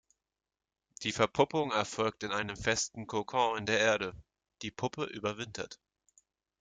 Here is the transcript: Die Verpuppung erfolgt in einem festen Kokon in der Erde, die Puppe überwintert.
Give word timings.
Die 1.03 1.11
Verpuppung 1.11 1.69
erfolgt 1.71 2.23
in 2.23 2.31
einem 2.31 2.57
festen 2.57 3.05
Kokon 3.05 3.59
in 3.59 3.65
der 3.67 3.77
Erde, 3.79 4.15
die 4.63 4.71
Puppe 4.71 5.03
überwintert. 5.03 5.79